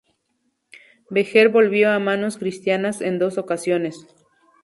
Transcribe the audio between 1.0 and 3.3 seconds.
Vejer volvió a manos cristianas en